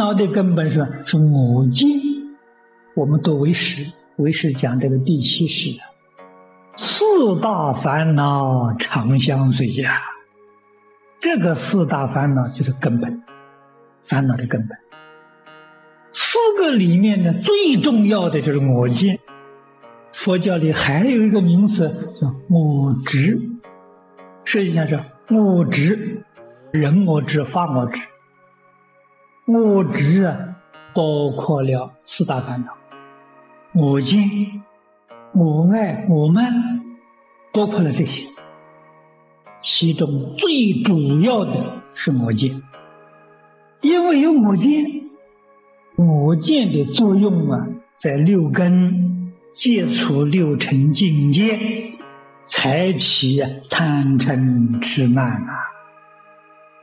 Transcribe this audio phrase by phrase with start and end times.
[0.00, 1.86] 恼的根本是是我见。
[2.96, 5.84] 我们读为师，为师讲这个第七世啊，
[6.78, 10.00] 四大烦恼常相随呀。
[11.20, 13.22] 这个四大烦恼就是根本，
[14.08, 14.78] 烦恼的根本。
[16.12, 19.18] 四个里面呢，最重要的就是我见。
[20.24, 23.38] 佛教里还有一个名词叫我执，
[24.46, 24.98] 实际上是
[25.28, 26.22] 我执，
[26.72, 28.00] 人我执、法我执。
[29.52, 30.36] 我执啊，
[30.94, 32.72] 包括了四大烦恼，
[33.74, 34.62] 我见、
[35.34, 36.80] 我爱、我慢，
[37.52, 38.28] 包括了这些。
[39.62, 42.62] 其中最主要的是我见，
[43.80, 44.84] 因为有我见，
[45.96, 47.66] 我见的作用啊，
[48.00, 51.58] 在六根接触六尘境界，
[52.50, 55.66] 才起贪嗔痴慢啊，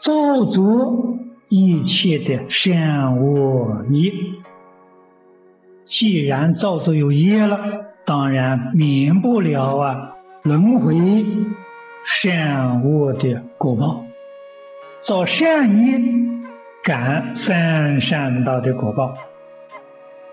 [0.04, 1.18] 造作
[1.50, 4.12] 一切的善恶业。
[5.86, 7.59] 既然造作有业了，
[8.06, 10.95] 当然免不了啊轮回。
[12.22, 14.06] 善恶的果报，
[15.06, 16.00] 造善业
[16.81, 19.17] 感三善道的果报，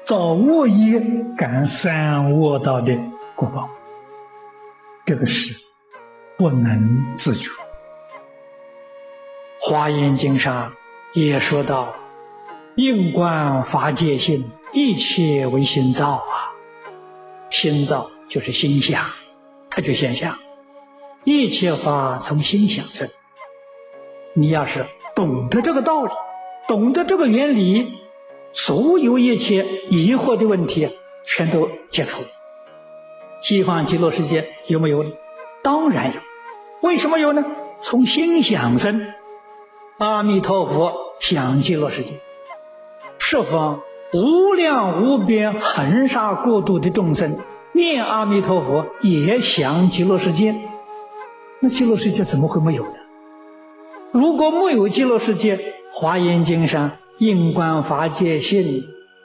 [0.06, 1.00] 造恶业
[1.36, 2.96] 感三恶道的
[3.34, 3.68] 果报，
[5.04, 5.56] 这个是
[6.38, 7.48] 不能自觉。
[9.60, 10.72] 华严经上
[11.14, 11.94] 也说到
[12.74, 16.50] ：“应观法界性，一切为心造啊！
[17.50, 19.06] 心造就是心想，
[19.70, 20.36] 它就现象。”
[21.22, 23.08] 一切法从心想生。
[24.34, 26.12] 你要是懂得这个道理，
[26.66, 27.92] 懂得这个原理，
[28.50, 30.90] 所有一切疑惑的问题
[31.24, 32.22] 全都解除。
[33.40, 35.06] 西方极乐世界有没有？
[35.62, 36.20] 当然有。
[36.83, 37.44] 为什么有呢？
[37.80, 39.14] 从心想生。
[39.96, 42.20] 阿弥陀佛想极乐世界，
[43.18, 43.80] 十方
[44.12, 47.39] 无量无边恒沙国度的众生
[47.73, 50.55] 念阿弥陀佛也想极乐世界。
[51.61, 52.92] 那极乐世界怎么会没有呢？
[54.13, 55.57] 如果没有极乐世界，
[55.95, 58.84] 《华严经》上“应观法界性，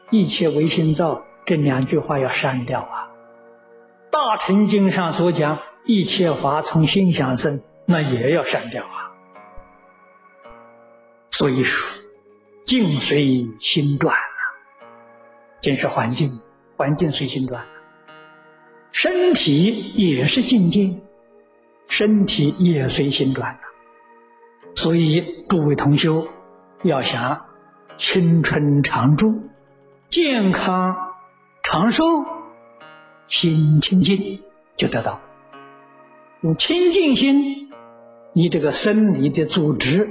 [0.09, 3.11] 一切唯心造”这两句话要删掉啊。
[4.09, 9.08] 《大乘经》上所讲“一切法从心想生”，那也要删掉啊。
[11.39, 11.87] 所以说，
[12.63, 14.43] 境随心转啊，
[15.61, 16.41] 境是环境，
[16.75, 17.65] 环境随心转，
[18.91, 20.93] 身体也是境界。
[21.87, 26.27] 身体也随心转的，所以诸位同修
[26.83, 27.45] 要想
[27.95, 29.49] 青春常驻、
[30.09, 30.93] 健康
[31.63, 32.03] 长寿，
[33.25, 34.43] 心清净
[34.75, 35.21] 就得到。
[36.41, 37.71] 用清净心，
[38.33, 40.05] 你这个生理的组织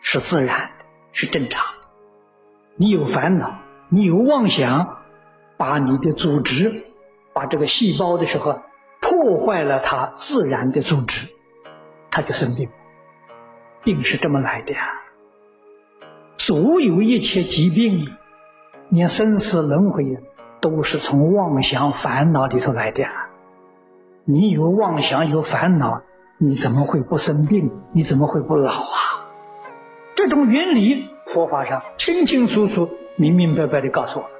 [0.00, 1.88] 是自然的，是正常的。
[2.76, 4.98] 你有烦恼，你有妄想，
[5.56, 6.72] 把你的组织，
[7.32, 8.60] 把这个细胞的时候。
[9.02, 11.26] 破坏了它自然的组织，
[12.10, 12.68] 它就生病。
[13.82, 14.78] 病是这么来的呀。
[16.36, 18.06] 所有一切疾病，
[18.90, 20.18] 连生死轮回，
[20.60, 23.04] 都是从妄想烦恼里头来的。
[24.26, 26.02] 你有妄想有烦恼，
[26.36, 27.70] 你怎么会不生病？
[27.94, 28.99] 你怎么会不老啊？
[30.20, 34.32] 这种原理，佛法上清清楚楚、明明白白的告诉我们。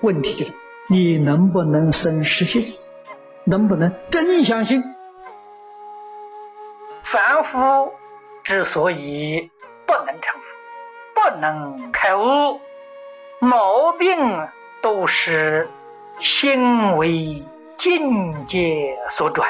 [0.00, 0.52] 问题就是，
[0.88, 2.74] 你能不能生实性？
[3.44, 4.82] 能不能真相信？
[7.04, 7.92] 凡夫
[8.42, 9.48] 之所以
[9.86, 12.60] 不能成佛、不能开悟，
[13.38, 14.48] 毛病
[14.82, 15.68] 都是
[16.18, 17.44] 心为
[17.76, 19.48] 境界所转，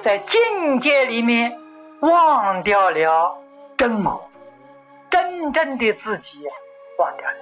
[0.00, 1.56] 在境界里面
[2.00, 3.38] 忘掉了
[3.76, 4.28] 真我，
[5.14, 6.40] 真正的自己
[6.98, 7.36] 忘掉了。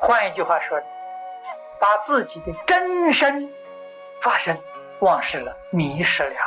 [0.00, 0.80] 换一句话说，
[1.78, 3.48] 把自己的真身。
[4.20, 4.56] 发生
[5.00, 6.46] 忘失了，迷失了啊！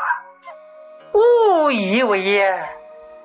[1.13, 2.53] 误以为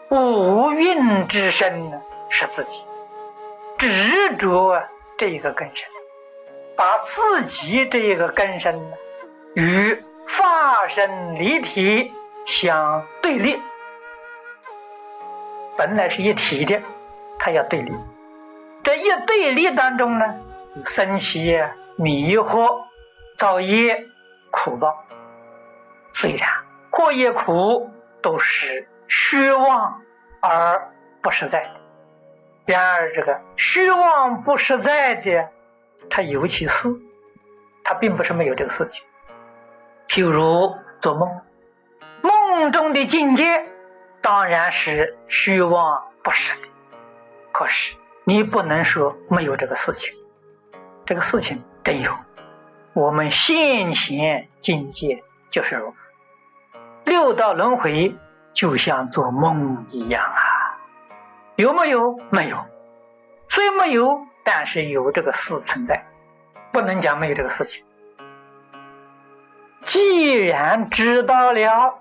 [0.08, 2.84] 五蕴之身呢是自己，
[3.78, 4.82] 执着
[5.16, 5.88] 这一个根身，
[6.76, 8.92] 把自己这一个根身
[9.54, 12.12] 与化身离体
[12.44, 13.60] 相对立，
[15.76, 16.82] 本来是一体的，
[17.40, 17.92] 它要对立，
[18.84, 20.37] 在一对立当中呢，
[20.84, 21.58] 生起
[21.96, 22.84] 迷惑、
[23.37, 24.06] 造业。
[24.52, 25.04] 苦报，
[26.12, 26.48] 虽然
[26.90, 27.88] 过也苦，
[28.20, 30.02] 都是虚妄
[30.40, 30.90] 而
[31.22, 31.70] 不实在的。
[32.66, 35.48] 然而，这个虚妄不实在的，
[36.10, 36.88] 它有其事，
[37.84, 39.04] 它并不是没有这个事情。
[40.08, 41.40] 譬如做梦，
[42.22, 43.66] 梦中的境界
[44.20, 46.69] 当然是虚妄不实的，
[47.52, 47.94] 可是
[48.25, 50.14] 你不能说没有这个事情，
[51.05, 52.12] 这个事情真有。
[52.93, 58.17] 我们现前境界就是如此，六道轮回
[58.52, 60.79] 就像做梦一样啊！
[61.56, 62.19] 有没有？
[62.31, 62.67] 没有，
[63.49, 66.05] 虽没有，但是有这个事存在，
[66.73, 67.85] 不能讲没有这个事情。
[69.82, 71.99] 既然知道了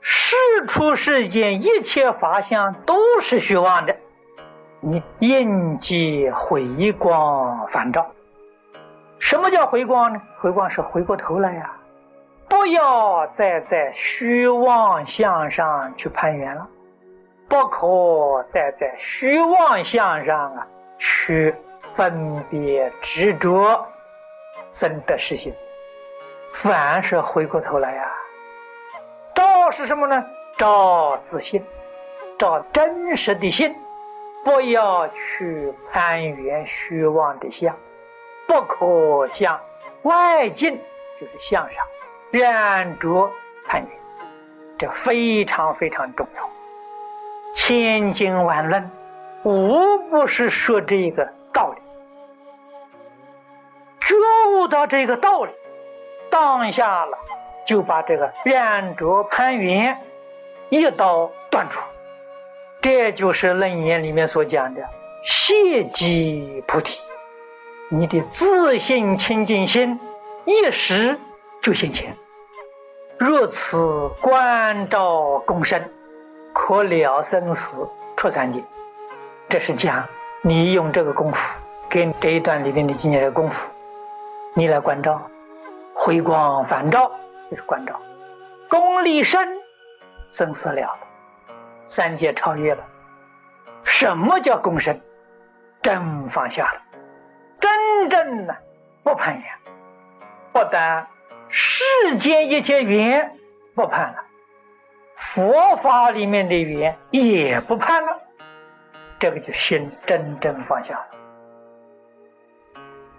[0.00, 0.36] 世
[0.68, 3.96] 出世间一切法相都是虚妄的，
[4.80, 8.06] 你应即回光返照。
[9.18, 10.20] 什么叫回光呢？
[10.38, 11.72] 回光是回过头来呀，
[12.48, 16.68] 不要再在虚妄相上去攀缘了，
[17.48, 20.66] 不可再在虚妄相上啊
[20.98, 21.54] 去
[21.94, 23.86] 分别执着
[24.70, 25.52] 生得实心，
[26.52, 28.12] 凡是回过头来呀，
[29.34, 30.24] 照是什么呢？
[30.58, 31.64] 照自信，
[32.38, 33.74] 照真实的心，
[34.46, 37.76] 不要去攀缘虚妄的相。
[38.46, 39.60] 不可向
[40.02, 40.78] 外境，
[41.20, 41.84] 就是向上
[42.30, 43.28] 染着
[43.66, 43.90] 攀缘，
[44.78, 46.48] 这非常非常重要。
[47.52, 48.88] 千经万论，
[49.42, 51.82] 无不是说这个道理。
[54.00, 54.14] 觉
[54.52, 55.50] 悟到这个道理，
[56.30, 57.18] 当下了，
[57.66, 60.00] 就把这个染着攀缘
[60.68, 61.80] 一刀断除。
[62.88, 64.80] 这就是楞严里面所讲的
[65.24, 67.00] 谢即菩提。
[67.88, 69.98] 你的自信清净心
[70.44, 71.18] 一时
[71.60, 72.16] 就现前，
[73.18, 75.82] 若此观照共生，
[76.54, 78.62] 可了生死出三界。
[79.48, 80.06] 这是讲
[80.42, 81.38] 你用这个功夫，
[81.88, 83.68] 跟这一段里面的经验的功夫，
[84.54, 85.20] 你来关照，
[85.92, 87.10] 回光返照
[87.50, 88.00] 就是关照，
[88.70, 89.58] 功力深，
[90.30, 90.96] 生死了，
[91.86, 92.84] 三界超越了。
[93.84, 95.00] 什么叫共生？
[95.82, 96.82] 真放下了。
[97.60, 98.56] 真正的
[99.02, 99.44] 不攀缘，
[100.52, 101.06] 不但
[101.48, 101.84] 世
[102.18, 103.32] 间一切缘
[103.74, 104.16] 不攀了，
[105.16, 108.20] 佛法里面的缘也不攀了，
[109.18, 111.06] 这个就心真正放下了。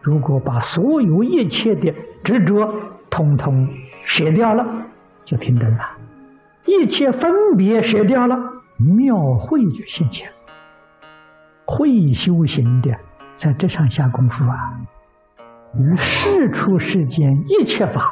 [0.01, 1.93] 如果把所有一切的
[2.23, 2.73] 执着
[3.09, 3.67] 统统
[4.03, 4.65] 舍掉了，
[5.25, 5.97] 就平等了；
[6.65, 8.46] 一切分别舍掉了，
[8.77, 10.31] 妙慧就现前。
[11.65, 12.95] 会修行的。
[13.37, 14.81] 在这上下功夫啊，
[15.75, 18.11] 于世出世间一切法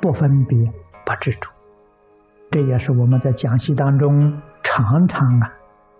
[0.00, 0.72] 不分别
[1.04, 1.50] 不执着，
[2.50, 5.52] 这也是我们在讲习当中常常啊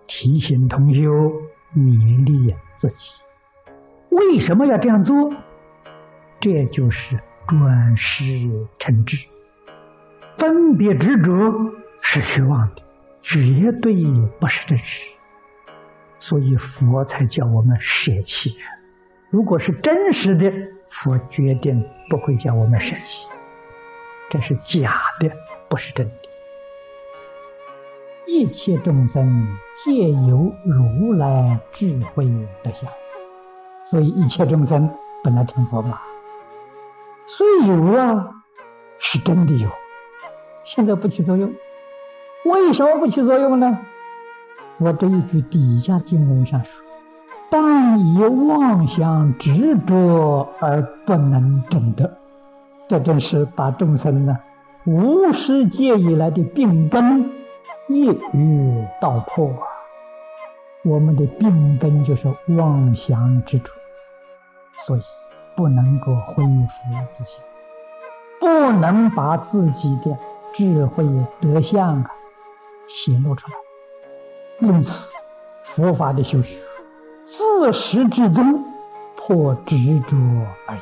[0.07, 1.01] 提醒同修
[1.75, 3.11] 勉励自己。
[4.09, 5.31] 为什么要这样做？
[6.39, 8.23] 这就是转世
[8.79, 9.17] 成智。
[10.39, 12.81] 分别执着是虚妄的，
[13.29, 13.93] 绝对
[14.39, 15.01] 不是真实。
[16.19, 18.57] 所以佛才叫我们舍弃。
[19.29, 20.51] 如果是真实的，
[20.89, 23.25] 佛决定不会叫我们舍弃。
[24.29, 25.31] 这是假的，
[25.69, 26.13] 不是真的。
[28.27, 29.47] 一切众生
[29.83, 32.25] 皆由如来智慧
[32.63, 32.89] 得相，
[33.89, 34.89] 所以一切众生
[35.23, 36.01] 本来成佛法，
[37.25, 38.43] 虽有啊，
[38.99, 39.69] 是真的有，
[40.65, 41.53] 现在不起作用。
[42.47, 43.79] 为什么不起作用呢？
[44.79, 46.69] 我这一句底下经文上说
[47.49, 52.17] ：“但以妄想执着而不能证得。”
[52.87, 54.37] 这正是把众生呢
[54.85, 57.31] 无始界以来的病根
[57.89, 59.67] 一语道破啊！
[60.85, 63.69] 我们的病根就是妄想执着，
[64.85, 65.01] 所以
[65.55, 66.71] 不能够恢复
[67.13, 67.39] 自信，
[68.39, 70.17] 不能把自己的
[70.53, 71.03] 智慧
[71.41, 72.09] 德相啊
[72.87, 73.53] 显露出来。
[74.59, 74.91] 因此，
[75.75, 76.57] 佛法的修学，
[77.25, 78.65] 自始至终
[79.15, 80.15] 破执着
[80.67, 80.79] 而已。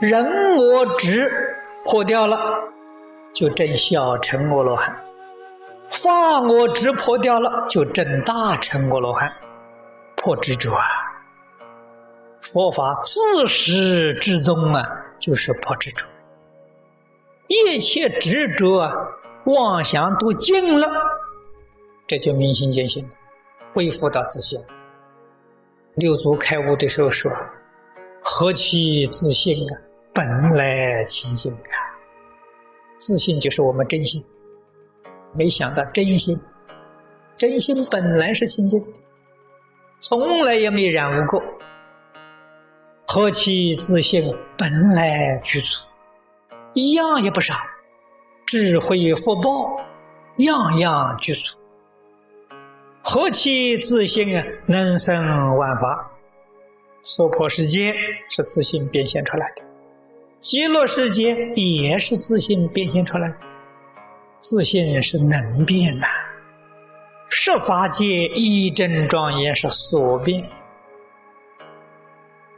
[0.00, 1.30] 人我执
[1.86, 2.38] 破掉了，
[3.32, 4.94] 就证小乘阿罗汉；
[5.88, 9.32] 法我执破掉了，就证大乘阿罗汉。
[10.16, 10.84] 破执着啊！
[12.40, 14.84] 佛法自始至终啊，
[15.18, 16.06] 就是破执着。
[17.46, 18.92] 一切执着啊，
[19.44, 20.88] 妄想都尽了。
[22.06, 23.08] 这就明心见性，
[23.74, 24.58] 恢复到自信。
[25.96, 27.30] 六祖开悟的时候说
[28.24, 29.80] ：“何其自信啊！
[30.14, 31.76] 本来清净啊！
[32.98, 34.24] 自信就是我们真心。
[35.34, 36.40] 没想到真心，
[37.34, 38.82] 真心本来是清净，
[40.00, 41.42] 从来也没染污过。
[43.06, 45.82] 何其自信，本来具足，
[46.74, 47.54] 一样也不少，
[48.48, 49.78] 智慧福报
[50.38, 51.54] 样样具足。”
[53.04, 56.10] 何其自信啊，能生万法。
[57.02, 57.94] 娑婆世界
[58.28, 59.62] 是自信变现出来的，
[60.40, 63.36] 极乐世界也是自信变现出来的。
[64.40, 66.06] 自信是能变呐，
[67.30, 70.42] 十法界一真庄严是所变。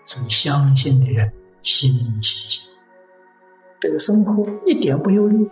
[0.04, 1.30] 所以相信的人
[1.62, 2.62] 心清净，
[3.78, 5.48] 这个生活一点不忧虑，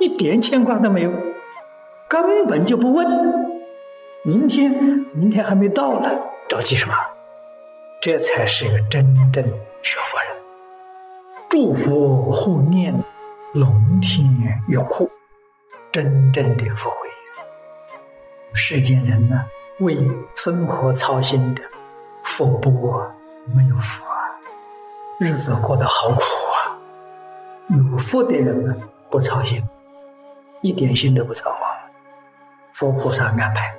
[0.00, 1.12] 一点牵挂都没有，
[2.08, 3.06] 根本就不问
[4.24, 4.72] 明天，
[5.12, 6.10] 明天还没到呢，
[6.48, 6.94] 着急什么？
[8.00, 9.44] 这才是一个真正
[9.82, 10.30] 学佛人，
[11.50, 12.94] 祝福护念，
[13.52, 14.26] 龙天
[14.68, 15.10] 拥护，
[15.92, 16.96] 真正的福慧。
[18.54, 19.44] 世间人呢，
[19.80, 19.98] 为
[20.34, 21.60] 生活操心的，
[22.24, 22.70] 福不
[23.54, 24.16] 没有福啊，
[25.18, 26.78] 日子过得好苦啊。
[27.68, 28.74] 有福的人呢，
[29.10, 29.62] 不操心，
[30.60, 31.88] 一点心都不操啊。
[32.72, 33.74] 佛菩萨安排，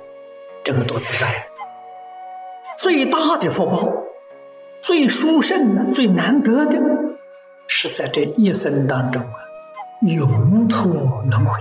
[0.62, 1.46] 这个多自在。
[2.78, 3.88] 最大的福报。
[4.80, 6.76] 最殊胜的、最难得的，
[7.68, 9.38] 是在这一生当中啊，
[10.00, 11.52] 永脱轮回，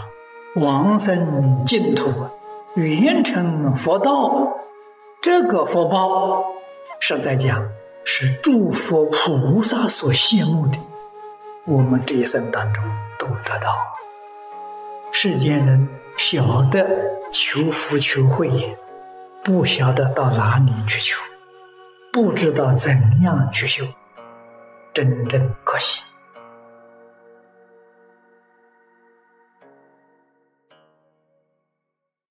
[0.55, 2.09] 往生净土，
[2.73, 4.57] 圆成佛道。
[5.21, 6.43] 这个福报，
[6.99, 7.63] 实在讲
[8.03, 10.79] 是诸佛菩萨所羡慕的。
[11.67, 12.83] 我们这一生当中
[13.19, 13.77] 都得到。
[15.11, 15.87] 世间人
[16.17, 16.87] 晓得
[17.31, 18.75] 求福求慧，
[19.43, 21.19] 不晓得到哪里去求。
[22.11, 22.91] 不知道怎
[23.21, 23.85] 样去修，
[24.93, 26.03] 真正可惜。